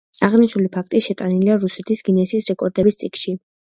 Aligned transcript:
აღნიშნული 0.27 0.71
ფაქტი 0.77 1.03
შეტანილია 1.09 1.59
რუსეთის 1.67 2.05
გინესის 2.11 2.53
რეკორდების 2.55 3.05
წიგნში. 3.05 3.43